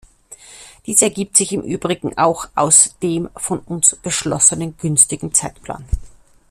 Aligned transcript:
Dies 0.87 0.99
ergibt 1.03 1.37
sich 1.37 1.51
im 1.53 1.61
übrigen 1.61 2.17
auch 2.17 2.47
aus 2.55 2.95
dem 3.03 3.29
von 3.37 3.59
uns 3.59 3.95
beschlossenen 4.01 4.75
günstigen 4.75 5.31
Zeitplan. 5.31 5.85